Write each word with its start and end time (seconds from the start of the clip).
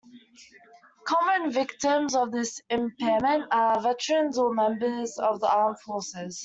Common 1.05 1.51
victims 1.51 2.15
of 2.15 2.31
this 2.31 2.59
impairment 2.71 3.43
are 3.51 3.79
veterans 3.83 4.35
or 4.35 4.51
members 4.51 5.15
of 5.19 5.39
the 5.41 5.47
armed 5.47 5.79
forces. 5.81 6.39